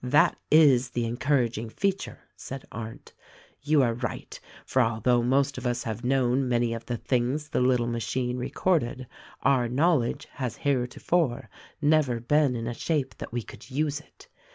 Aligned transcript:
"That 0.03 0.35
is 0.49 0.89
the 0.89 1.05
encouraging 1.05 1.69
feature," 1.69 2.21
said 2.35 2.65
Arndt. 2.71 3.13
1011 3.63 3.87
are 3.87 3.93
right; 4.09 4.39
for 4.65 4.81
although 4.81 5.21
most 5.21 5.59
of 5.59 5.67
us 5.67 5.83
have 5.83 6.03
known 6.03 6.49
many 6.49 6.73
of 6.73 6.87
the 6.87 6.97
things 6.97 7.49
the 7.49 7.61
little 7.61 7.85
machine 7.85 8.39
recorded, 8.39 9.05
our 9.43 9.69
knowledge 9.69 10.25
has 10.31 10.55
here 10.57 10.87
tofore 10.87 11.51
never 11.83 12.19
been 12.19 12.55
in 12.55 12.65
a 12.65 12.73
shape 12.73 13.19
that 13.19 13.31
we 13.31 13.43
could 13.43 13.69
use 13.69 13.99
it. 13.99 14.27